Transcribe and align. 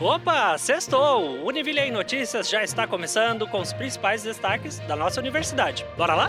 Opa, 0.00 0.56
sextou! 0.56 1.44
Univille 1.44 1.78
em 1.78 1.90
Notícias 1.90 2.48
já 2.48 2.64
está 2.64 2.86
começando 2.86 3.46
com 3.46 3.60
os 3.60 3.70
principais 3.74 4.22
destaques 4.22 4.78
da 4.78 4.96
nossa 4.96 5.20
universidade. 5.20 5.84
Bora 5.94 6.14
lá? 6.14 6.28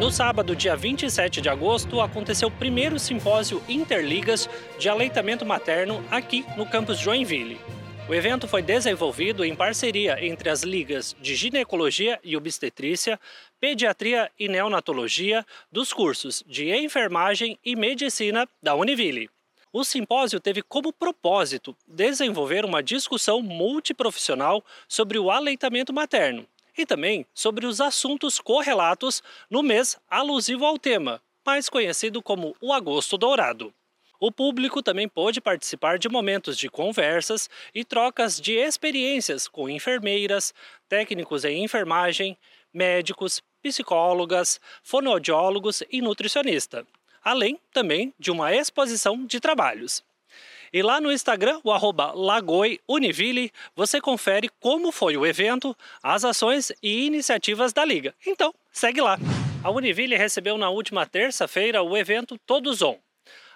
No 0.00 0.10
sábado, 0.10 0.56
dia 0.56 0.74
27 0.74 1.42
de 1.42 1.50
agosto, 1.50 2.00
aconteceu 2.00 2.48
o 2.48 2.50
primeiro 2.50 2.98
simpósio 2.98 3.62
Interligas 3.68 4.48
de 4.78 4.88
aleitamento 4.88 5.44
materno 5.44 6.02
aqui 6.10 6.46
no 6.56 6.64
campus 6.64 6.98
Joinville. 6.98 7.60
O 8.10 8.14
evento 8.14 8.48
foi 8.48 8.60
desenvolvido 8.60 9.44
em 9.44 9.54
parceria 9.54 10.18
entre 10.20 10.50
as 10.50 10.64
ligas 10.64 11.14
de 11.20 11.36
ginecologia 11.36 12.18
e 12.24 12.36
obstetrícia, 12.36 13.20
pediatria 13.60 14.28
e 14.36 14.48
neonatologia 14.48 15.46
dos 15.70 15.92
cursos 15.92 16.42
de 16.44 16.74
enfermagem 16.74 17.56
e 17.64 17.76
medicina 17.76 18.48
da 18.60 18.74
Univille. 18.74 19.30
O 19.72 19.84
simpósio 19.84 20.40
teve 20.40 20.60
como 20.60 20.92
propósito 20.92 21.76
desenvolver 21.86 22.64
uma 22.64 22.82
discussão 22.82 23.40
multiprofissional 23.40 24.64
sobre 24.88 25.16
o 25.16 25.30
aleitamento 25.30 25.92
materno 25.92 26.44
e 26.76 26.84
também 26.84 27.24
sobre 27.32 27.64
os 27.64 27.80
assuntos 27.80 28.40
correlatos 28.40 29.22
no 29.48 29.62
mês 29.62 29.96
alusivo 30.10 30.64
ao 30.64 30.80
tema, 30.80 31.22
mais 31.46 31.68
conhecido 31.68 32.20
como 32.20 32.56
o 32.60 32.72
Agosto 32.72 33.16
Dourado. 33.16 33.72
O 34.22 34.30
público 34.30 34.82
também 34.82 35.08
pôde 35.08 35.40
participar 35.40 35.98
de 35.98 36.06
momentos 36.06 36.58
de 36.58 36.68
conversas 36.68 37.48
e 37.74 37.82
trocas 37.82 38.38
de 38.38 38.52
experiências 38.52 39.48
com 39.48 39.66
enfermeiras, 39.66 40.52
técnicos 40.90 41.42
em 41.42 41.64
enfermagem, 41.64 42.36
médicos, 42.70 43.42
psicólogas, 43.62 44.60
fonoaudiólogos 44.82 45.82
e 45.90 46.02
nutricionista, 46.02 46.86
além 47.24 47.58
também 47.72 48.12
de 48.18 48.30
uma 48.30 48.54
exposição 48.54 49.24
de 49.24 49.40
trabalhos. 49.40 50.04
E 50.70 50.82
lá 50.82 51.00
no 51.00 51.10
Instagram, 51.10 51.58
o 51.64 51.72
arroba 51.72 52.12
Univille, 52.86 53.50
você 53.74 54.02
confere 54.02 54.50
como 54.60 54.92
foi 54.92 55.16
o 55.16 55.24
evento, 55.24 55.74
as 56.02 56.26
ações 56.26 56.70
e 56.82 57.06
iniciativas 57.06 57.72
da 57.72 57.86
Liga. 57.86 58.14
Então, 58.26 58.54
segue 58.70 59.00
lá. 59.00 59.18
A 59.64 59.70
Univille 59.70 60.14
recebeu 60.14 60.58
na 60.58 60.68
última 60.68 61.06
terça-feira 61.06 61.82
o 61.82 61.96
evento 61.96 62.38
Todos 62.46 62.82
On, 62.82 62.98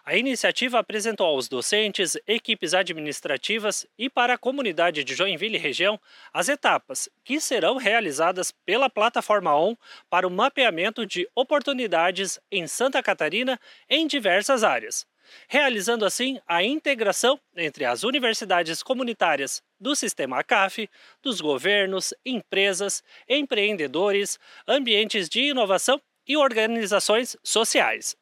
a 0.04 0.16
iniciativa 0.16 0.78
apresentou 0.78 1.26
aos 1.26 1.48
docentes, 1.48 2.14
equipes 2.26 2.74
administrativas 2.74 3.86
e 3.98 4.10
para 4.10 4.34
a 4.34 4.38
comunidade 4.38 5.02
de 5.02 5.14
Joinville 5.14 5.56
e 5.56 5.60
região 5.60 5.98
as 6.32 6.50
etapas 6.50 7.08
que 7.24 7.40
serão 7.40 7.78
realizadas 7.78 8.52
pela 8.66 8.90
plataforma 8.90 9.56
ON 9.56 9.74
para 10.10 10.26
o 10.26 10.30
mapeamento 10.30 11.06
de 11.06 11.26
oportunidades 11.34 12.38
em 12.52 12.66
Santa 12.66 13.02
Catarina 13.02 13.58
em 13.88 14.06
diversas 14.06 14.62
áreas, 14.62 15.06
realizando 15.48 16.04
assim 16.04 16.38
a 16.46 16.62
integração 16.62 17.40
entre 17.56 17.86
as 17.86 18.02
universidades 18.02 18.82
comunitárias 18.82 19.62
do 19.80 19.96
sistema 19.96 20.40
ACAF, 20.40 20.86
dos 21.22 21.40
governos, 21.40 22.12
empresas, 22.26 23.02
empreendedores, 23.26 24.38
ambientes 24.68 25.30
de 25.30 25.44
inovação 25.44 25.98
e 26.26 26.36
organizações 26.36 27.36
sociais. 27.42 28.14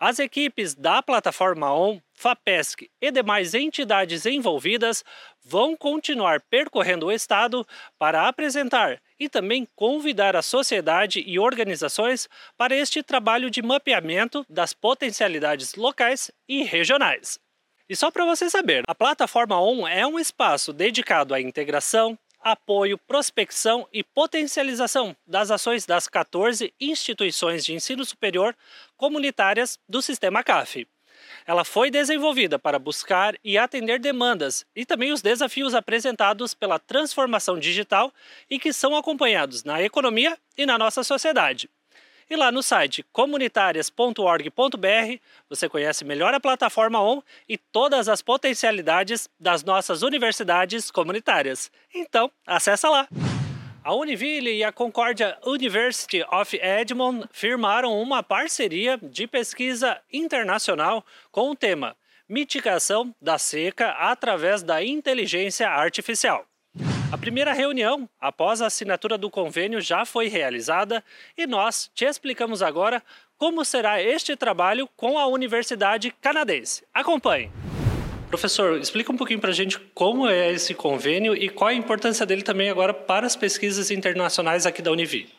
As 0.00 0.20
equipes 0.20 0.76
da 0.76 1.02
plataforma 1.02 1.74
ON, 1.74 1.98
FAPESC 2.14 2.88
e 3.00 3.10
demais 3.10 3.52
entidades 3.52 4.26
envolvidas 4.26 5.04
vão 5.44 5.76
continuar 5.76 6.40
percorrendo 6.48 7.06
o 7.06 7.12
estado 7.12 7.66
para 7.98 8.28
apresentar 8.28 9.02
e 9.18 9.28
também 9.28 9.66
convidar 9.74 10.36
a 10.36 10.42
sociedade 10.42 11.24
e 11.26 11.36
organizações 11.40 12.28
para 12.56 12.76
este 12.76 13.02
trabalho 13.02 13.50
de 13.50 13.60
mapeamento 13.60 14.46
das 14.48 14.72
potencialidades 14.72 15.74
locais 15.74 16.30
e 16.48 16.62
regionais. 16.62 17.40
E 17.88 17.96
só 17.96 18.08
para 18.08 18.24
você 18.24 18.48
saber, 18.48 18.84
a 18.86 18.94
plataforma 18.94 19.60
ON 19.60 19.88
é 19.88 20.06
um 20.06 20.16
espaço 20.16 20.72
dedicado 20.72 21.34
à 21.34 21.40
integração, 21.40 22.16
apoio, 22.40 22.98
prospecção 22.98 23.86
e 23.92 24.02
potencialização 24.02 25.16
das 25.26 25.50
ações 25.50 25.84
das 25.86 26.08
14 26.08 26.72
instituições 26.80 27.64
de 27.64 27.74
ensino 27.74 28.04
superior 28.04 28.56
comunitárias 28.96 29.78
do 29.88 30.00
sistema 30.00 30.42
CAF. 30.42 30.86
Ela 31.46 31.64
foi 31.64 31.90
desenvolvida 31.90 32.58
para 32.58 32.78
buscar 32.78 33.34
e 33.42 33.58
atender 33.58 33.98
demandas 33.98 34.64
e 34.74 34.84
também 34.84 35.12
os 35.12 35.22
desafios 35.22 35.74
apresentados 35.74 36.54
pela 36.54 36.78
transformação 36.78 37.58
digital 37.58 38.12
e 38.48 38.58
que 38.58 38.72
são 38.72 38.96
acompanhados 38.96 39.64
na 39.64 39.82
economia 39.82 40.38
e 40.56 40.66
na 40.66 40.78
nossa 40.78 41.02
sociedade. 41.02 41.68
E 42.30 42.36
lá 42.36 42.52
no 42.52 42.62
site 42.62 43.04
comunitarias.org.br 43.12 45.20
você 45.48 45.68
conhece 45.68 46.04
melhor 46.04 46.34
a 46.34 46.40
plataforma 46.40 47.00
ON 47.00 47.22
e 47.48 47.56
todas 47.56 48.08
as 48.08 48.20
potencialidades 48.20 49.28
das 49.40 49.64
nossas 49.64 50.02
universidades 50.02 50.90
comunitárias. 50.90 51.72
Então, 51.94 52.30
acessa 52.46 52.90
lá! 52.90 53.08
A 53.82 53.94
Univille 53.94 54.54
e 54.54 54.62
a 54.62 54.70
Concordia 54.70 55.38
University 55.46 56.22
of 56.30 56.54
Edmond 56.60 57.26
firmaram 57.32 57.98
uma 57.98 58.22
parceria 58.22 58.98
de 59.02 59.26
pesquisa 59.26 59.98
internacional 60.12 61.02
com 61.30 61.50
o 61.50 61.56
tema 61.56 61.96
Mitigação 62.28 63.14
da 63.22 63.38
seca 63.38 63.92
através 63.92 64.62
da 64.62 64.84
inteligência 64.84 65.70
artificial. 65.70 66.47
A 67.10 67.16
primeira 67.16 67.54
reunião, 67.54 68.06
após 68.20 68.60
a 68.60 68.66
assinatura 68.66 69.16
do 69.16 69.30
convênio, 69.30 69.80
já 69.80 70.04
foi 70.04 70.28
realizada 70.28 71.02
e 71.38 71.46
nós 71.46 71.90
te 71.94 72.04
explicamos 72.04 72.60
agora 72.60 73.02
como 73.38 73.64
será 73.64 74.02
este 74.02 74.36
trabalho 74.36 74.86
com 74.94 75.18
a 75.18 75.26
Universidade 75.26 76.14
Canadense. 76.20 76.84
Acompanhe! 76.92 77.50
Professor, 78.28 78.78
explica 78.78 79.10
um 79.10 79.16
pouquinho 79.16 79.40
para 79.40 79.48
a 79.48 79.54
gente 79.54 79.78
como 79.94 80.28
é 80.28 80.52
esse 80.52 80.74
convênio 80.74 81.34
e 81.34 81.48
qual 81.48 81.68
a 81.68 81.74
importância 81.74 82.26
dele 82.26 82.42
também 82.42 82.68
agora 82.68 82.92
para 82.92 83.26
as 83.26 83.34
pesquisas 83.34 83.90
internacionais 83.90 84.66
aqui 84.66 84.82
da 84.82 84.92
Univille. 84.92 85.32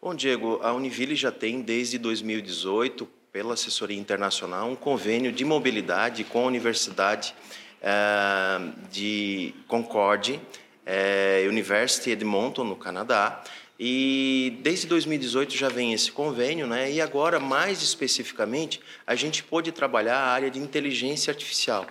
Bom, 0.00 0.14
Diego, 0.14 0.60
a 0.62 0.72
Univille 0.72 1.16
já 1.16 1.32
tem 1.32 1.60
desde 1.60 1.98
2018, 1.98 3.04
pela 3.32 3.54
assessoria 3.54 3.98
internacional, 3.98 4.68
um 4.68 4.76
convênio 4.76 5.32
de 5.32 5.44
mobilidade 5.44 6.22
com 6.22 6.44
a 6.44 6.46
Universidade 6.46 7.34
eh, 7.82 8.60
de 8.92 9.52
Concorde, 9.66 10.40
é, 10.84 11.44
University 11.48 12.10
Edmonton, 12.10 12.64
no 12.64 12.76
Canadá. 12.76 13.42
E 13.82 14.58
desde 14.62 14.86
2018 14.86 15.56
já 15.56 15.70
vem 15.70 15.94
esse 15.94 16.12
convênio, 16.12 16.66
né? 16.66 16.92
E 16.92 17.00
agora, 17.00 17.40
mais 17.40 17.82
especificamente, 17.82 18.78
a 19.06 19.14
gente 19.14 19.42
pôde 19.42 19.72
trabalhar 19.72 20.18
a 20.18 20.26
área 20.26 20.50
de 20.50 20.58
inteligência 20.58 21.30
artificial 21.30 21.86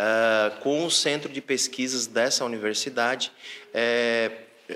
uh, 0.00 0.60
com 0.60 0.84
o 0.84 0.90
centro 0.90 1.32
de 1.32 1.40
pesquisas 1.40 2.06
dessa 2.06 2.44
universidade, 2.44 3.32
é, 3.72 4.30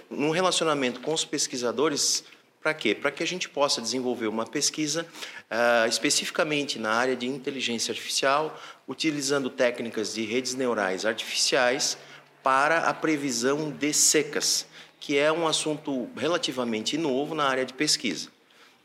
num 0.08 0.30
relacionamento 0.30 1.00
com 1.00 1.12
os 1.12 1.24
pesquisadores. 1.24 2.24
Para 2.62 2.72
quê? 2.72 2.94
Para 2.94 3.10
que 3.10 3.22
a 3.22 3.26
gente 3.26 3.46
possa 3.46 3.82
desenvolver 3.82 4.26
uma 4.26 4.46
pesquisa 4.46 5.06
uh, 5.50 5.86
especificamente 5.86 6.78
na 6.78 6.92
área 6.94 7.14
de 7.14 7.26
inteligência 7.26 7.92
artificial, 7.92 8.58
utilizando 8.88 9.50
técnicas 9.50 10.14
de 10.14 10.24
redes 10.24 10.54
neurais 10.54 11.04
artificiais 11.04 11.98
para 12.44 12.80
a 12.80 12.94
previsão 12.94 13.70
de 13.70 13.92
secas, 13.94 14.66
que 15.00 15.16
é 15.16 15.32
um 15.32 15.48
assunto 15.48 16.08
relativamente 16.14 16.98
novo 16.98 17.34
na 17.34 17.44
área 17.44 17.64
de 17.64 17.72
pesquisa. 17.72 18.28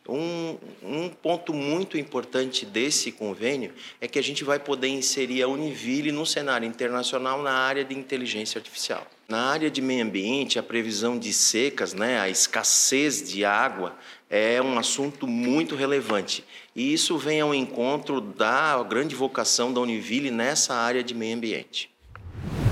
Um, 0.08 0.58
um, 0.82 1.10
ponto 1.10 1.54
muito 1.54 1.96
importante 1.96 2.66
desse 2.66 3.12
convênio 3.12 3.72
é 4.02 4.08
que 4.08 4.18
a 4.18 4.24
gente 4.24 4.44
vai 4.44 4.58
poder 4.58 4.88
inserir 4.88 5.44
a 5.44 5.48
Univille 5.48 6.12
no 6.12 6.26
cenário 6.26 6.68
internacional 6.68 7.44
na 7.44 7.52
área 7.52 7.84
de 7.84 7.96
inteligência 7.96 8.58
artificial. 8.58 9.06
Na 9.28 9.52
área 9.52 9.70
de 9.70 9.82
meio 9.82 10.04
ambiente, 10.04 10.58
a 10.58 10.64
previsão 10.64 11.20
de 11.20 11.32
secas, 11.32 11.94
né, 11.94 12.20
a 12.20 12.28
escassez 12.28 13.30
de 13.30 13.46
água, 13.46 13.96
é 14.28 14.60
um 14.60 14.80
assunto 14.80 15.28
muito 15.28 15.76
relevante. 15.76 16.44
E 16.76 16.92
isso 16.92 17.16
vem 17.20 17.40
ao 17.40 17.54
encontro 17.54 18.20
da 18.20 18.82
grande 18.82 19.14
vocação 19.14 19.72
da 19.72 19.80
Univille 19.80 20.32
nessa 20.32 20.74
área 20.74 21.04
de 21.04 21.14
meio 21.14 21.36
ambiente. 21.36 21.88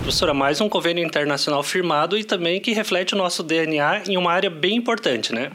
Professora, 0.08 0.34
mais 0.34 0.62
um 0.62 0.70
convênio 0.70 1.06
internacional 1.06 1.62
firmado 1.62 2.18
e 2.18 2.24
também 2.24 2.62
que 2.62 2.72
reflete 2.72 3.14
o 3.14 3.18
nosso 3.18 3.44
DNA 3.44 4.04
em 4.08 4.16
uma 4.16 4.32
área 4.32 4.50
bem 4.50 4.78
importante, 4.78 5.36
né? 5.36 5.52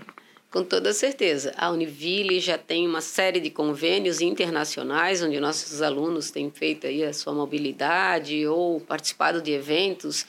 Com 0.50 0.62
toda 0.62 0.92
certeza. 0.92 1.54
A 1.56 1.70
Univille 1.70 2.38
já 2.38 2.58
tem 2.58 2.86
uma 2.86 3.00
série 3.00 3.40
de 3.40 3.48
convênios 3.48 4.20
internacionais, 4.20 5.22
onde 5.22 5.40
nossos 5.40 5.80
alunos 5.80 6.30
têm 6.30 6.50
feito 6.50 6.86
aí 6.86 7.02
a 7.02 7.14
sua 7.14 7.32
mobilidade 7.32 8.46
ou 8.46 8.78
participado 8.78 9.40
de 9.40 9.52
eventos, 9.52 10.26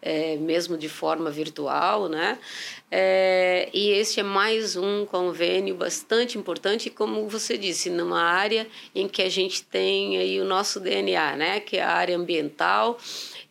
é, 0.00 0.36
mesmo 0.36 0.78
de 0.78 0.88
forma 0.88 1.30
virtual, 1.30 2.08
né? 2.08 2.38
É, 2.90 3.68
e 3.74 3.90
este 3.90 4.20
é 4.20 4.22
mais 4.22 4.76
um 4.76 5.04
convênio 5.04 5.74
bastante 5.74 6.38
importante, 6.38 6.88
como 6.88 7.28
você 7.28 7.58
disse, 7.58 7.90
numa 7.90 8.22
área 8.22 8.66
em 8.94 9.08
que 9.08 9.20
a 9.20 9.28
gente 9.28 9.62
tem 9.64 10.16
aí 10.16 10.40
o 10.40 10.44
nosso 10.44 10.78
DNA, 10.78 11.36
né? 11.36 11.60
que 11.60 11.76
é 11.76 11.82
a 11.82 11.90
área 11.90 12.16
ambiental 12.16 12.96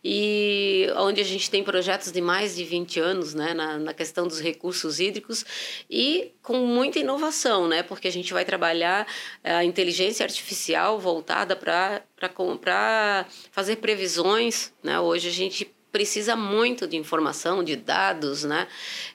e 0.08 0.88
onde 0.98 1.20
a 1.20 1.24
gente 1.24 1.50
tem 1.50 1.64
projetos 1.64 2.12
de 2.12 2.20
mais 2.20 2.54
de 2.54 2.62
20 2.62 3.00
anos 3.00 3.34
né, 3.34 3.52
na, 3.52 3.76
na 3.76 3.92
questão 3.92 4.28
dos 4.28 4.40
recursos 4.40 5.00
hídricos 5.00 5.44
e 5.90 6.30
com 6.44 6.58
muita 6.58 7.00
inovação, 7.00 7.66
né, 7.66 7.82
porque 7.82 8.06
a 8.06 8.12
gente 8.12 8.32
vai 8.32 8.44
trabalhar 8.44 9.04
a 9.42 9.64
inteligência 9.64 10.22
artificial 10.22 11.00
voltada 11.00 11.56
para 11.56 13.26
fazer 13.50 13.76
previsões. 13.76 14.72
Né? 14.80 15.00
Hoje 15.00 15.26
a 15.26 15.32
gente 15.32 15.75
precisa 15.96 16.36
muito 16.36 16.86
de 16.86 16.94
informação, 16.94 17.64
de 17.64 17.74
dados, 17.74 18.44
né? 18.44 18.68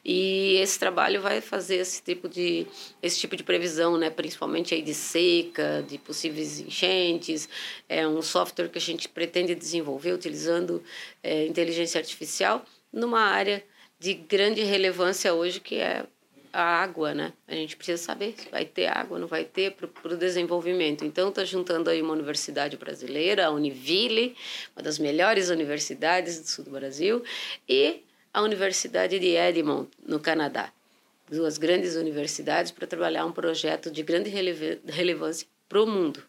E 0.04 0.56
esse 0.56 0.80
trabalho 0.80 1.22
vai 1.22 1.40
fazer 1.40 1.76
esse 1.76 2.02
tipo 2.02 2.28
de 2.28 2.66
esse 3.04 3.20
tipo 3.20 3.36
de 3.36 3.44
previsão, 3.44 4.00
né? 4.00 4.10
Principalmente 4.10 4.74
aí 4.74 4.82
de 4.82 4.96
seca, 4.96 5.86
de 5.88 6.00
possíveis 6.00 6.60
enchentes. 6.60 7.48
É 7.88 8.08
um 8.08 8.20
software 8.24 8.68
que 8.68 8.80
a 8.80 8.82
gente 8.82 9.08
pretende 9.08 9.54
desenvolver 9.54 10.12
utilizando 10.12 10.82
é, 11.22 11.46
inteligência 11.46 12.00
artificial 12.00 12.66
numa 12.92 13.20
área 13.20 13.64
de 14.00 14.16
grande 14.16 14.64
relevância 14.64 15.36
hoje 15.36 15.60
que 15.60 15.76
é 15.76 16.04
a 16.54 16.62
água, 16.62 17.14
né? 17.14 17.34
A 17.48 17.54
gente 17.54 17.76
precisa 17.76 18.02
saber 18.02 18.34
se 18.38 18.50
vai 18.50 18.66
ter 18.66 18.88
água, 18.88 19.18
não 19.18 19.28
vai 19.28 19.44
ter 19.44 19.72
para 19.72 20.14
o 20.14 20.18
desenvolvimento. 20.18 21.06
Então, 21.06 21.30
está 21.30 21.46
juntando 21.46 21.90
aí 21.90 22.02
uma 22.02 22.14
universidade 22.14 22.78
brasileira, 22.78 23.48
a 23.48 23.52
Univille, 23.52 24.36
uma 24.76 24.84
das 24.84 25.00
melhores 25.00 25.50
universidades 25.50 26.40
do 26.40 26.48
sul 26.48 26.66
do 26.66 26.72
Brasil, 26.72 27.24
e 27.68 28.02
a 28.34 28.42
Universidade 28.42 29.20
de 29.20 29.36
Edmonton, 29.36 29.90
no 30.06 30.20
Canadá. 30.20 30.72
Duas 31.30 31.58
grandes 31.58 31.96
universidades 31.96 32.72
para 32.72 32.86
trabalhar 32.86 33.26
um 33.26 33.32
projeto 33.32 33.90
de 33.90 34.04
grande 34.04 34.30
relevância 34.30 35.48
para 35.70 35.82
o 35.82 35.88
mundo. 35.88 36.22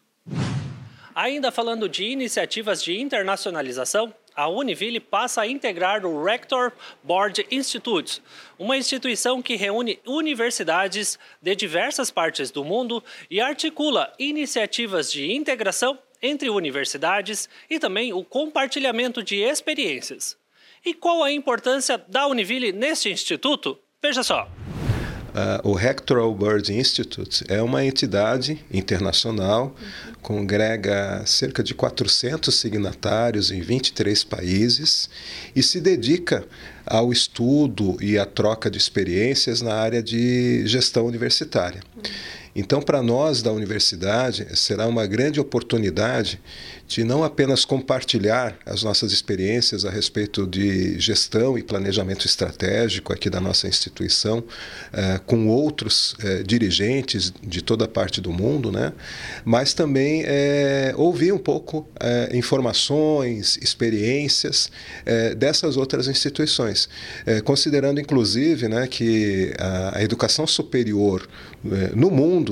Ainda 1.13 1.51
falando 1.51 1.87
de 1.87 2.05
iniciativas 2.05 2.81
de 2.81 2.99
internacionalização, 2.99 4.13
a 4.35 4.47
Univille 4.47 4.99
passa 4.99 5.41
a 5.41 5.47
integrar 5.47 6.05
o 6.05 6.23
Rector 6.23 6.71
Board 7.03 7.45
Institute, 7.51 8.21
uma 8.57 8.77
instituição 8.77 9.41
que 9.41 9.55
reúne 9.55 9.99
universidades 10.05 11.19
de 11.41 11.55
diversas 11.55 12.11
partes 12.11 12.51
do 12.51 12.63
mundo 12.63 13.03
e 13.29 13.39
articula 13.39 14.11
iniciativas 14.17 15.11
de 15.11 15.31
integração 15.31 15.97
entre 16.21 16.49
universidades 16.49 17.49
e 17.69 17.79
também 17.79 18.13
o 18.13 18.23
compartilhamento 18.23 19.21
de 19.21 19.37
experiências. 19.37 20.37
E 20.85 20.93
qual 20.93 21.23
a 21.23 21.31
importância 21.31 21.97
da 21.97 22.27
Univille 22.27 22.71
neste 22.71 23.09
instituto? 23.09 23.77
Veja 24.01 24.23
só. 24.23 24.49
Uh, 25.33 25.69
o 25.69 25.73
Rectoral 25.73 26.31
Bird 26.35 26.71
Institute 26.71 27.43
é 27.47 27.59
uma 27.59 27.83
entidade 27.83 28.63
internacional, 28.71 29.75
congrega 30.21 31.23
cerca 31.25 31.63
de 31.63 31.73
400 31.73 32.53
signatários 32.53 33.49
em 33.49 33.59
23 33.59 34.23
países 34.25 35.09
e 35.55 35.63
se 35.63 35.81
dedica 35.81 36.45
ao 36.85 37.11
estudo 37.11 37.97
e 37.99 38.19
à 38.19 38.27
troca 38.27 38.69
de 38.69 38.77
experiências 38.77 39.59
na 39.59 39.73
área 39.73 40.03
de 40.03 40.67
gestão 40.67 41.07
universitária. 41.07 41.81
Então, 42.55 42.81
para 42.81 43.01
nós 43.01 43.41
da 43.41 43.51
universidade, 43.51 44.45
será 44.53 44.85
uma 44.85 45.07
grande 45.07 45.39
oportunidade 45.39 46.39
de 46.87 47.03
não 47.03 47.23
apenas 47.23 47.65
compartilhar 47.65 48.55
as 48.65 48.83
nossas 48.83 49.11
experiências 49.11 49.85
a 49.85 49.89
respeito 49.89 50.45
de 50.45 50.99
gestão 50.99 51.57
e 51.57 51.63
planejamento 51.63 52.27
estratégico 52.27 53.11
aqui 53.11 53.29
da 53.29 53.39
nossa 53.39 53.67
instituição 53.67 54.43
eh, 54.91 55.19
com 55.25 55.47
outros 55.47 56.15
eh, 56.23 56.43
dirigentes 56.45 57.33
de 57.41 57.63
toda 57.63 57.87
parte 57.87 58.21
do 58.21 58.31
mundo, 58.31 58.71
né? 58.71 58.93
mas 59.43 59.73
também 59.73 60.23
eh, 60.23 60.93
ouvir 60.95 61.31
um 61.31 61.39
pouco 61.39 61.87
informações, 62.33 63.57
experiências 63.61 64.69
dessas 65.37 65.77
outras 65.77 66.07
instituições, 66.07 66.89
considerando 67.43 67.99
inclusive 67.99 68.67
né, 68.67 68.87
que 68.87 69.53
a, 69.57 69.99
a 69.99 70.03
educação 70.03 70.45
superior 70.45 71.27
no 71.95 72.11
mundo 72.11 72.42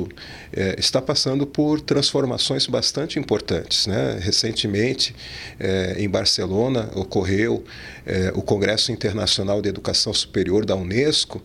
está 0.78 1.02
passando 1.02 1.46
por 1.46 1.82
transformações 1.82 2.68
bastante 2.68 3.20
importantes. 3.20 3.88
Né? 3.88 4.20
recentemente, 4.22 5.16
eh, 5.60 5.96
em 5.98 6.10
Barcelona, 6.10 6.90
ocorreu 6.96 7.64
eh, 8.06 8.32
o 8.36 8.42
Congresso 8.42 8.92
Internacional 8.92 9.62
de 9.62 9.70
Educação 9.70 10.14
Superior 10.14 10.66
da 10.66 10.76
Unesco, 10.76 11.42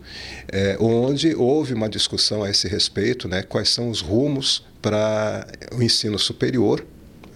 eh, 0.49 0.77
onde 0.81 1.35
houve 1.35 1.75
uma 1.75 1.89
discussão 1.89 2.43
a 2.43 2.51
esse 2.51 2.69
respeito, 2.69 3.29
né, 3.29 3.43
quais 3.43 3.69
são 3.69 3.91
os 3.91 4.01
rumos 4.01 4.65
para 4.81 5.47
o 5.77 5.83
ensino 5.83 6.19
superior 6.19 6.85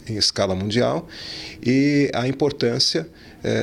em 0.09 0.17
escala 0.17 0.55
mundial 0.55 1.09
e 1.65 2.11
a 2.15 2.27
importância 2.27 3.09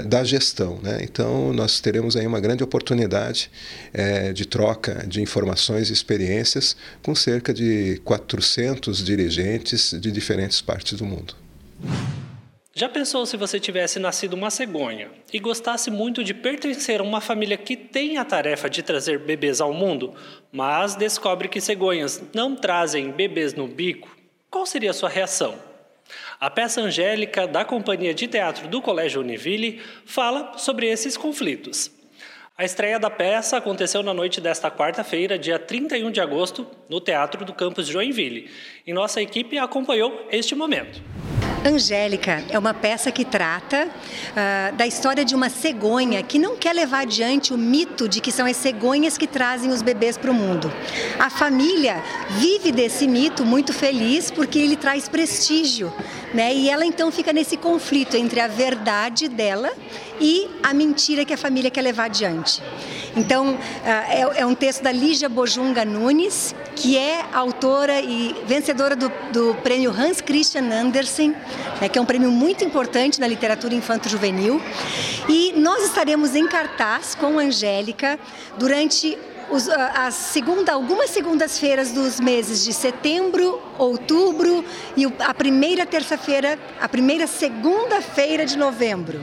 da 0.07 0.23
gestão. 0.23 0.79
Né? 0.81 0.99
Então, 1.03 1.53
nós 1.53 1.79
teremos 1.79 2.15
aí 2.15 2.25
uma 2.25 2.39
grande 2.39 2.63
oportunidade 2.63 3.51
de 4.33 4.45
troca 4.45 5.05
de 5.07 5.21
informações 5.21 5.89
e 5.89 5.93
experiências 5.93 6.75
com 7.03 7.13
cerca 7.13 7.53
de 7.53 8.01
400 8.03 9.03
dirigentes 9.03 9.93
de 9.99 10.11
diferentes 10.11 10.61
partes 10.61 10.97
do 10.97 11.05
mundo. 11.05 11.35
Já 12.73 12.87
pensou 12.87 13.25
se 13.25 13.35
você 13.37 13.59
tivesse 13.59 13.97
nascido 13.97 14.33
uma 14.33 14.51
cegonha 14.51 15.09
e 15.33 15.39
gostasse 15.39 15.89
muito 15.89 16.23
de 16.23 16.31
pertencer 16.31 16.99
a 16.99 17.03
uma 17.03 17.19
família 17.19 17.57
que 17.57 17.75
tem 17.75 18.17
a 18.17 18.25
tarefa 18.25 18.69
de 18.69 18.83
trazer 18.83 19.17
bebês 19.17 19.59
ao 19.59 19.73
mundo, 19.73 20.13
mas 20.51 20.93
descobre 20.95 21.47
que 21.47 21.59
cegonhas 21.59 22.21
não 22.35 22.55
trazem 22.55 23.11
bebês 23.11 23.55
no 23.55 23.67
bico? 23.67 24.15
Qual 24.51 24.63
seria 24.65 24.91
a 24.91 24.93
sua 24.93 25.09
reação? 25.09 25.55
A 26.39 26.49
peça 26.49 26.81
Angélica, 26.81 27.47
da 27.47 27.65
Companhia 27.65 28.13
de 28.13 28.27
Teatro 28.27 28.67
do 28.67 28.81
Colégio 28.81 29.21
Univille, 29.21 29.81
fala 30.05 30.57
sobre 30.57 30.87
esses 30.87 31.17
conflitos. 31.17 31.91
A 32.57 32.65
estreia 32.65 32.99
da 32.99 33.09
peça 33.09 33.57
aconteceu 33.57 34.01
na 34.01 34.13
noite 34.13 34.41
desta 34.41 34.71
quarta-feira, 34.71 35.37
dia 35.37 35.59
31 35.59 36.09
de 36.09 36.19
agosto, 36.19 36.65
no 36.89 36.99
Teatro 36.99 37.45
do 37.45 37.53
Campus 37.53 37.85
Joinville, 37.87 38.49
e 38.85 38.91
nossa 38.91 39.21
equipe 39.21 39.59
acompanhou 39.59 40.27
este 40.31 40.55
momento. 40.55 40.99
Angélica 41.67 42.45
é 42.49 42.57
uma 42.57 42.73
peça 42.73 43.11
que 43.11 43.25
trata 43.25 43.87
uh, 43.87 44.75
da 44.77 44.87
história 44.87 45.25
de 45.25 45.35
uma 45.35 45.49
cegonha 45.49 46.23
que 46.23 46.39
não 46.39 46.55
quer 46.55 46.73
levar 46.73 47.01
adiante 47.01 47.53
o 47.53 47.57
mito 47.57 48.07
de 48.07 48.21
que 48.21 48.31
são 48.31 48.45
as 48.45 48.55
cegonhas 48.55 49.17
que 49.17 49.27
trazem 49.27 49.69
os 49.69 49.81
bebês 49.81 50.17
para 50.17 50.31
o 50.31 50.33
mundo. 50.33 50.71
A 51.19 51.29
família 51.29 52.01
vive 52.29 52.71
desse 52.71 53.05
mito 53.05 53.45
muito 53.45 53.73
feliz 53.73 54.31
porque 54.31 54.57
ele 54.57 54.77
traz 54.77 55.09
prestígio, 55.09 55.93
né? 56.33 56.55
E 56.55 56.69
ela 56.69 56.85
então 56.85 57.11
fica 57.11 57.33
nesse 57.33 57.57
conflito 57.57 58.15
entre 58.15 58.39
a 58.39 58.47
verdade 58.47 59.27
dela 59.27 59.71
e 60.21 60.47
a 60.63 60.73
mentira 60.73 61.25
que 61.25 61.33
a 61.33 61.37
família 61.37 61.69
quer 61.69 61.81
levar 61.81 62.05
adiante. 62.05 62.63
Então, 63.17 63.55
uh, 63.55 63.57
é, 63.83 64.41
é, 64.41 64.45
um 64.45 64.53
texto 64.53 64.83
da 64.83 64.91
Lígia 64.91 65.27
Bojunga 65.27 65.83
Nunes, 65.83 66.53
que 66.75 66.95
é 66.95 67.25
autora 67.33 67.99
e 67.99 68.35
vencedora 68.45 68.95
do, 68.95 69.11
do 69.33 69.55
prêmio 69.63 69.89
Hans 69.89 70.21
Christian 70.21 70.71
Andersen, 70.71 71.35
né, 71.81 71.89
que 71.89 71.97
é 71.97 72.01
um 72.01 72.05
prêmio 72.05 72.29
muito 72.29 72.63
importante 72.63 73.19
na 73.19 73.25
literatura 73.25 73.73
infanto-juvenil. 73.73 74.61
E 75.27 75.53
nós 75.57 75.83
estaremos 75.83 76.35
em 76.35 76.47
cartaz 76.47 77.15
com 77.15 77.39
Angélica 77.39 78.19
durante 78.59 79.17
os, 79.49 79.69
a 79.69 80.11
segunda, 80.11 80.73
algumas 80.73 81.09
segundas-feiras 81.09 81.91
dos 81.91 82.19
meses 82.19 82.63
de 82.63 82.73
setembro, 82.73 83.61
outubro 83.77 84.63
e 84.95 85.05
a 85.19 85.33
primeira 85.33 85.85
terça-feira, 85.85 86.59
a 86.81 86.89
primeira 86.89 87.27
segunda-feira 87.27 88.45
de 88.45 88.57
novembro. 88.57 89.21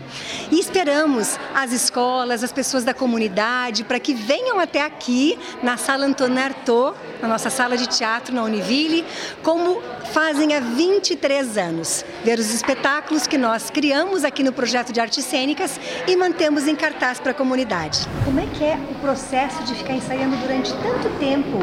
E 0.51 0.59
esperamos 0.59 1.39
as 1.55 1.73
escolas, 1.73 2.43
as 2.43 2.53
pessoas 2.53 2.85
da 2.85 2.95
comunidade 2.95 3.85
para 3.85 3.99
que 3.99 4.15
venham 4.15 4.59
até 4.59 4.83
aqui 4.83 5.39
na 5.63 5.77
Sala 5.77 6.07
Antônio 6.07 6.43
Artaud, 6.43 6.97
na 7.21 7.29
nossa 7.29 7.51
sala 7.51 7.77
de 7.77 7.87
teatro 7.87 8.35
na 8.35 8.43
Univille, 8.43 9.05
como 9.43 9.83
fazem 10.13 10.55
há 10.55 10.61
23 10.61 11.59
anos, 11.59 12.05
ver 12.25 12.39
os 12.39 12.53
espetáculos 12.53 13.27
que 13.27 13.37
nós 13.37 13.71
criamos 13.71 14.25
aqui 14.25 14.43
no 14.43 14.53
projeto 14.53 14.93
de 14.93 15.01
artes 15.01 15.25
cênicas 15.25 15.79
e 16.07 16.17
mantemos 16.17 16.67
em 16.67 16.75
cartaz 16.75 17.19
para 17.19 17.33
a 17.33 17.35
comunidade. 17.35 18.07
Como 18.25 18.41
é 18.41 18.47
que 18.47 18.65
é 18.65 18.79
o 18.91 18.95
processo 19.01 19.63
de 19.65 19.75
ficar 19.75 19.95
ensaiando 19.95 20.14
durante 20.41 20.73
tanto 20.75 21.09
tempo 21.19 21.59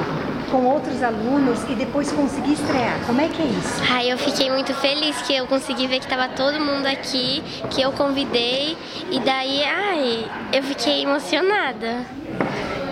com 0.49 0.65
outros 0.65 1.01
alunos 1.01 1.63
e 1.69 1.75
depois 1.75 2.11
conseguir 2.11 2.53
estrear? 2.53 2.99
Como 3.05 3.21
é 3.21 3.27
que 3.29 3.41
é 3.41 3.45
isso? 3.45 3.81
Ai, 3.89 4.11
eu 4.11 4.17
fiquei 4.17 4.49
muito 4.49 4.73
feliz 4.73 5.21
que 5.21 5.33
eu 5.33 5.47
consegui 5.47 5.87
ver 5.87 5.99
que 5.99 6.05
estava 6.05 6.27
todo 6.27 6.59
mundo 6.59 6.85
aqui, 6.85 7.41
que 7.69 7.81
eu 7.81 7.91
convidei 7.93 8.77
e 9.09 9.19
daí, 9.21 9.63
ai, 9.63 10.29
eu 10.51 10.63
fiquei 10.63 11.03
emocionada. 11.03 12.05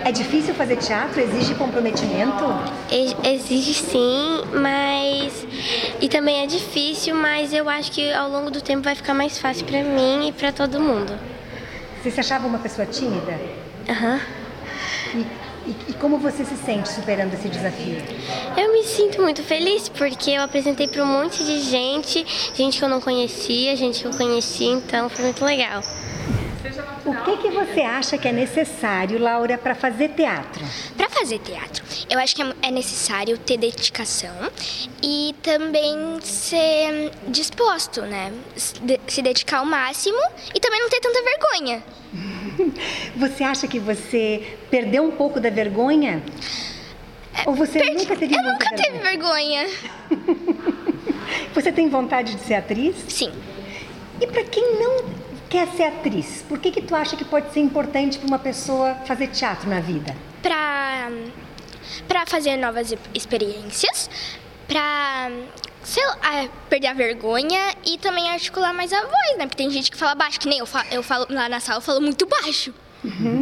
É 0.02 0.10
difícil 0.10 0.54
fazer 0.54 0.76
teatro? 0.76 1.20
Exige 1.20 1.54
comprometimento? 1.54 2.44
Exige 3.22 3.74
sim, 3.74 4.40
mas. 4.54 5.46
E 6.00 6.08
também 6.08 6.42
é 6.42 6.46
difícil, 6.46 7.14
mas 7.14 7.52
eu 7.52 7.68
acho 7.68 7.92
que 7.92 8.10
ao 8.14 8.30
longo 8.30 8.50
do 8.50 8.62
tempo 8.62 8.82
vai 8.82 8.94
ficar 8.94 9.12
mais 9.12 9.38
fácil 9.38 9.66
para 9.66 9.82
mim 9.82 10.28
e 10.28 10.32
para 10.32 10.52
todo 10.52 10.80
mundo. 10.80 11.12
Você 12.02 12.10
se 12.10 12.18
achava 12.18 12.46
uma 12.46 12.58
pessoa 12.58 12.86
tímida? 12.86 13.38
Aham. 13.90 14.14
Uhum. 14.14 14.40
E, 15.20 15.26
e, 15.70 15.90
e 15.90 15.94
como 15.94 16.18
você 16.18 16.44
se 16.44 16.56
sente 16.56 16.88
superando 16.88 17.32
esse 17.34 17.48
desafio? 17.48 17.96
Eu 18.56 18.72
me 18.72 18.82
sinto 18.84 19.22
muito 19.22 19.42
feliz 19.42 19.88
porque 19.88 20.32
eu 20.32 20.42
apresentei 20.42 20.88
para 20.88 21.02
um 21.02 21.06
monte 21.06 21.44
de 21.44 21.60
gente, 21.60 22.26
gente 22.54 22.78
que 22.78 22.84
eu 22.84 22.88
não 22.88 23.00
conhecia, 23.00 23.76
gente 23.76 24.00
que 24.00 24.06
eu 24.06 24.12
conheci, 24.12 24.64
então 24.64 25.08
foi 25.08 25.24
muito 25.24 25.44
legal. 25.44 25.82
O 27.04 27.14
que, 27.24 27.36
que 27.38 27.50
você 27.50 27.80
acha 27.80 28.18
que 28.18 28.28
é 28.28 28.32
necessário, 28.32 29.18
Laura, 29.18 29.56
para 29.56 29.74
fazer 29.74 30.10
teatro? 30.10 30.62
Para 30.96 31.08
fazer 31.08 31.38
teatro, 31.38 31.82
eu 32.08 32.18
acho 32.18 32.36
que 32.36 32.42
é 32.42 32.70
necessário 32.70 33.38
ter 33.38 33.56
dedicação 33.56 34.34
e 35.02 35.34
também 35.42 36.20
ser 36.20 37.10
disposto, 37.28 38.02
né? 38.02 38.32
Se 38.56 39.22
dedicar 39.22 39.58
ao 39.58 39.66
máximo 39.66 40.20
e 40.54 40.60
também 40.60 40.80
não 40.80 40.90
ter 40.90 41.00
tanta 41.00 41.22
vergonha. 41.22 41.82
Você 43.16 43.44
acha 43.44 43.66
que 43.66 43.78
você 43.78 44.56
perdeu 44.70 45.04
um 45.04 45.10
pouco 45.10 45.40
da 45.40 45.50
vergonha? 45.50 46.22
Ou 47.46 47.54
você 47.54 47.78
Perdi... 47.78 48.02
nunca 48.02 48.16
teve 48.16 48.34
Eu 48.34 48.42
nunca 48.42 48.74
teve 48.74 48.98
vergonha. 48.98 49.66
você 51.54 51.72
tem 51.72 51.88
vontade 51.88 52.34
de 52.34 52.40
ser 52.42 52.54
atriz? 52.54 52.96
Sim. 53.08 53.32
E 54.20 54.26
para 54.26 54.44
quem 54.44 54.78
não 54.78 55.04
quer 55.48 55.66
ser 55.68 55.84
atriz, 55.84 56.44
por 56.48 56.58
que 56.58 56.70
que 56.70 56.82
tu 56.82 56.94
acha 56.94 57.16
que 57.16 57.24
pode 57.24 57.52
ser 57.52 57.60
importante 57.60 58.18
para 58.18 58.28
uma 58.28 58.38
pessoa 58.38 58.94
fazer 59.06 59.28
teatro 59.28 59.68
na 59.68 59.80
vida? 59.80 60.14
Para 60.42 61.10
para 62.06 62.24
fazer 62.26 62.56
novas 62.56 62.94
experiências, 63.14 64.08
para 64.68 65.30
sei 65.90 66.06
lá, 66.06 66.48
perder 66.68 66.86
a 66.86 66.94
vergonha 66.94 67.74
e 67.84 67.98
também 67.98 68.30
articular 68.30 68.72
mais 68.72 68.92
a 68.92 69.00
voz, 69.02 69.36
né? 69.36 69.46
Porque 69.46 69.56
tem 69.56 69.70
gente 69.70 69.90
que 69.90 69.96
fala 69.96 70.14
baixo, 70.14 70.38
que 70.38 70.48
nem 70.48 70.60
eu 70.60 70.66
falo, 70.66 70.86
eu 70.92 71.02
falo 71.02 71.26
lá 71.28 71.48
na 71.48 71.58
sala, 71.58 71.78
eu 71.78 71.82
falo 71.82 72.00
muito 72.00 72.26
baixo. 72.26 72.72
Uhum. 73.02 73.39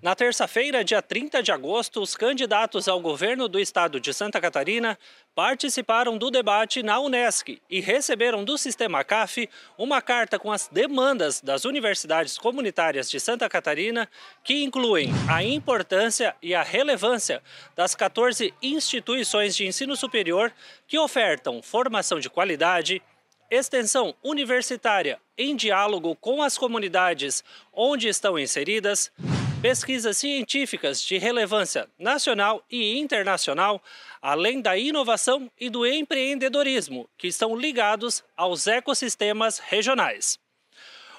Na 0.00 0.14
terça-feira, 0.14 0.84
dia 0.84 1.02
30 1.02 1.42
de 1.42 1.50
agosto, 1.50 2.00
os 2.00 2.16
candidatos 2.16 2.86
ao 2.86 3.00
governo 3.00 3.48
do 3.48 3.58
estado 3.58 3.98
de 3.98 4.14
Santa 4.14 4.40
Catarina 4.40 4.96
participaram 5.34 6.16
do 6.16 6.30
debate 6.30 6.84
na 6.84 7.00
Unesc 7.00 7.60
e 7.68 7.80
receberam 7.80 8.44
do 8.44 8.56
sistema 8.56 9.02
CAF 9.02 9.50
uma 9.76 10.00
carta 10.00 10.38
com 10.38 10.52
as 10.52 10.68
demandas 10.68 11.40
das 11.40 11.64
universidades 11.64 12.38
comunitárias 12.38 13.10
de 13.10 13.18
Santa 13.18 13.48
Catarina, 13.48 14.08
que 14.44 14.62
incluem 14.62 15.10
a 15.28 15.42
importância 15.42 16.32
e 16.40 16.54
a 16.54 16.62
relevância 16.62 17.42
das 17.74 17.96
14 17.96 18.54
instituições 18.62 19.56
de 19.56 19.66
ensino 19.66 19.96
superior 19.96 20.52
que 20.86 20.96
ofertam 20.96 21.60
formação 21.60 22.20
de 22.20 22.30
qualidade, 22.30 23.02
extensão 23.50 24.14
universitária 24.22 25.18
em 25.36 25.56
diálogo 25.56 26.14
com 26.14 26.40
as 26.40 26.56
comunidades 26.56 27.42
onde 27.72 28.06
estão 28.06 28.38
inseridas, 28.38 29.10
pesquisas 29.60 30.16
científicas 30.16 31.02
de 31.02 31.18
relevância 31.18 31.88
nacional 31.98 32.64
e 32.70 32.96
internacional, 32.96 33.82
além 34.22 34.60
da 34.60 34.76
inovação 34.76 35.50
e 35.58 35.68
do 35.68 35.84
empreendedorismo, 35.84 37.08
que 37.18 37.26
estão 37.26 37.56
ligados 37.56 38.22
aos 38.36 38.68
ecossistemas 38.68 39.58
regionais. 39.58 40.38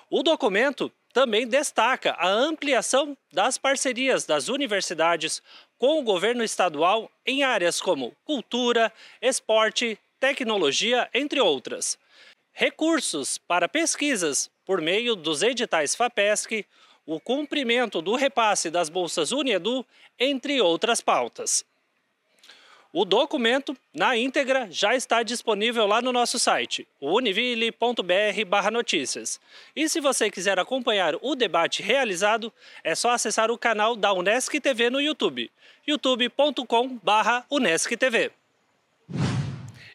O 0.10 0.24
documento 0.24 0.92
também 1.12 1.46
destaca 1.46 2.14
a 2.14 2.30
ampliação 2.30 3.18
das 3.34 3.58
parcerias 3.58 4.26
das 4.26 4.48
universidades 4.48 5.42
com 5.78 6.00
o 6.00 6.04
governo 6.04 6.44
estadual 6.44 7.12
em 7.26 7.44
áreas 7.44 7.82
como 7.82 8.16
cultura, 8.24 8.92
esporte, 9.22 10.00
tecnologia, 10.20 11.10
entre 11.14 11.42
outras. 11.42 11.98
Recursos 12.54 13.38
para 13.38 13.68
pesquisas 13.68 14.50
por 14.66 14.82
meio 14.82 15.16
dos 15.16 15.42
editais 15.42 15.94
FAPESC, 15.94 16.66
o 17.10 17.20
cumprimento 17.20 18.02
do 18.04 18.16
repasse 18.16 18.70
das 18.70 18.88
bolsas 18.88 19.32
Unedu, 19.32 19.84
entre 20.20 20.62
outras 20.62 21.02
pautas. 21.02 21.66
O 22.94 23.04
documento, 23.04 23.76
na 23.92 24.16
íntegra, 24.16 24.68
já 24.70 24.96
está 24.96 25.24
disponível 25.24 25.88
lá 25.88 26.04
no 26.04 26.12
nosso 26.12 26.38
site, 26.38 26.88
univille.br/notícias. 27.02 29.42
E 29.76 29.90
se 29.90 30.00
você 30.00 30.30
quiser 30.30 30.60
acompanhar 30.60 31.16
o 31.20 31.36
debate 31.36 31.82
realizado, 31.82 32.54
é 32.84 32.94
só 32.94 33.10
acessar 33.10 33.50
o 33.50 33.58
canal 33.58 33.96
da 33.96 34.14
Unesc 34.14 34.60
TV 34.60 34.92
no 34.92 35.02
YouTube, 35.02 35.50
youtube.com/unesctv. 35.88 38.32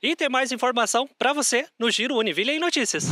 E 0.03 0.17
tem 0.17 0.29
mais 0.29 0.51
informação 0.51 1.09
para 1.17 1.33
você 1.33 1.69
no 1.79 1.93
Giro 1.93 2.17
Univille 2.17 2.51
em 2.51 2.59
Notícias. 2.59 3.05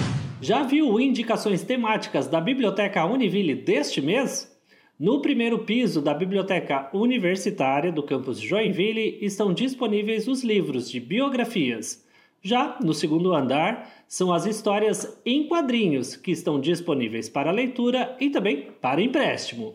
Já 0.42 0.64
viu 0.64 0.99
indicações 0.99 1.62
temáticas 1.62 2.26
da 2.26 2.40
Biblioteca 2.40 3.04
Univille 3.04 3.54
deste 3.54 4.02
mês? 4.02 4.52
No 4.99 5.22
primeiro 5.22 5.61
piso 5.61 6.02
da 6.02 6.12
Biblioteca 6.12 6.90
Universitária 6.92 7.92
do 7.92 8.02
campus 8.02 8.40
Joinville 8.40 9.18
estão 9.22 9.54
disponíveis 9.54 10.26
os 10.26 10.42
livros 10.42 10.90
de 10.90 10.99
biografias. 10.99 12.04
Já 12.42 12.76
no 12.82 12.92
segundo 12.92 13.32
andar 13.32 13.88
são 14.08 14.32
as 14.32 14.44
histórias 14.44 15.16
em 15.25 15.46
quadrinhos 15.46 16.16
que 16.16 16.32
estão 16.32 16.58
disponíveis 16.58 17.28
para 17.28 17.52
leitura 17.52 18.16
e 18.18 18.28
também 18.28 18.66
para 18.80 19.00
empréstimo. 19.00 19.75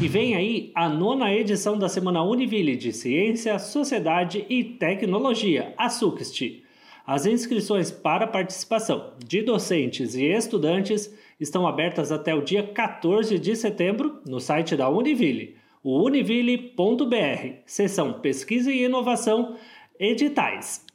E 0.00 0.08
vem 0.08 0.34
aí 0.34 0.72
a 0.74 0.88
nona 0.88 1.30
edição 1.30 1.78
da 1.78 1.90
Semana 1.90 2.22
Univille 2.22 2.74
de 2.74 2.90
Ciência, 2.90 3.58
Sociedade 3.58 4.46
e 4.48 4.64
Tecnologia, 4.64 5.74
a 5.76 5.90
SUCST 5.90 6.69
as 7.10 7.26
inscrições 7.26 7.90
para 7.90 8.24
participação 8.24 9.14
de 9.18 9.42
docentes 9.42 10.14
e 10.14 10.26
estudantes 10.26 11.12
estão 11.40 11.66
abertas 11.66 12.12
até 12.12 12.32
o 12.32 12.40
dia 12.40 12.62
14 12.62 13.36
de 13.36 13.56
setembro 13.56 14.22
no 14.24 14.38
site 14.38 14.76
da 14.76 14.88
Univille, 14.88 15.56
o 15.82 16.04
univille.br, 16.04 17.62
seção 17.66 18.12
Pesquisa 18.20 18.70
e 18.70 18.84
Inovação, 18.84 19.56
editais. 19.98 20.86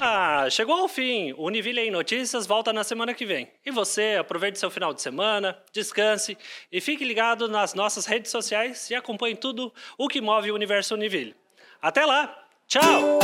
Ah, 0.00 0.48
chegou 0.48 0.76
ao 0.76 0.88
fim. 0.88 1.34
O 1.34 1.48
Univille 1.48 1.80
em 1.80 1.90
Notícias 1.90 2.46
volta 2.46 2.72
na 2.72 2.82
semana 2.82 3.12
que 3.12 3.26
vem. 3.26 3.46
E 3.62 3.70
você, 3.70 4.16
aproveite 4.18 4.58
seu 4.58 4.70
final 4.70 4.94
de 4.94 5.02
semana, 5.02 5.58
descanse 5.74 6.38
e 6.72 6.80
fique 6.80 7.04
ligado 7.04 7.48
nas 7.48 7.74
nossas 7.74 8.06
redes 8.06 8.30
sociais 8.30 8.88
e 8.88 8.94
acompanhe 8.94 9.36
tudo 9.36 9.70
o 9.98 10.08
que 10.08 10.22
move 10.22 10.50
o 10.50 10.54
universo 10.54 10.94
Univille. 10.94 11.34
Até 11.82 12.06
lá! 12.06 12.46
Tchau! 12.66 13.18